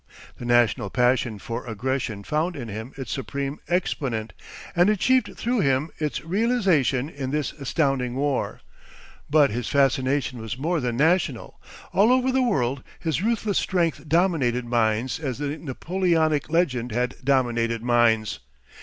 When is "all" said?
11.93-12.11